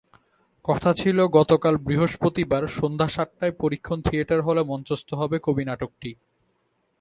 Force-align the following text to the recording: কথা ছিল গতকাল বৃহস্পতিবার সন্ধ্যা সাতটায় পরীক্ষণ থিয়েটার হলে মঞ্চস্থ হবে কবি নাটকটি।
কথা 0.65 0.91
ছিল 0.93 1.17
গতকাল 1.37 1.75
বৃহস্পতিবার 1.77 2.63
সন্ধ্যা 2.77 3.07
সাতটায় 3.07 3.53
পরীক্ষণ 3.59 3.99
থিয়েটার 4.01 4.39
হলে 4.41 4.61
মঞ্চস্থ 4.63 5.09
হবে 5.13 5.37
কবি 5.39 5.63
নাটকটি। 5.65 6.11